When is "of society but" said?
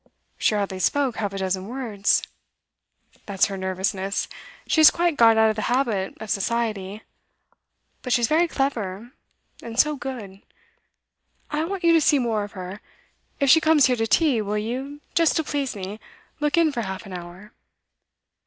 6.19-8.11